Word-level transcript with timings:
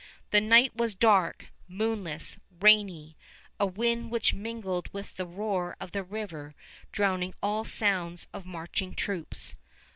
The 0.31 0.41
night 0.41 0.75
was 0.75 0.95
dark, 0.95 1.49
moonless, 1.67 2.39
rainy, 2.59 3.15
a 3.59 3.67
wind 3.67 4.09
which 4.09 4.33
mingled 4.33 4.91
with 4.91 5.13
the 5.15 5.27
roar 5.27 5.77
of 5.79 5.91
the 5.91 6.01
river 6.03 6.55
drowning 6.91 7.35
all 7.43 7.65
sound 7.65 8.25
of 8.33 8.43
marching 8.43 8.95
troops. 8.95 9.53